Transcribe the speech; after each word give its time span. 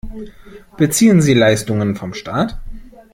Beziehen 0.77 1.21
sie 1.21 1.35
Leistungen 1.35 1.95
von 1.95 2.15
Staat? 2.15 2.59